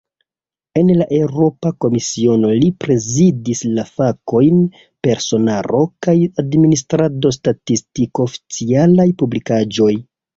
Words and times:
En 0.79 0.87
la 0.99 1.05
Eŭropa 1.15 1.71
Komisiono, 1.83 2.49
li 2.61 2.69
prezidis 2.83 3.61
la 3.79 3.85
fakojn 3.89 4.57
"personaro 5.07 5.81
kaj 6.07 6.15
administrado, 6.45 7.33
statistiko, 7.37 8.27
oficialaj 8.33 9.07
publikaĵoj". 9.21 9.91